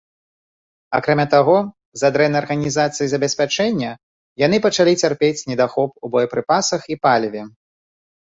[0.99, 1.57] Акрамя таго,
[1.97, 3.91] з-за дрэннай арганізацыі забеспячэння
[4.45, 7.41] яны пачалі цярпець недахоп у боепрыпасах і паліве.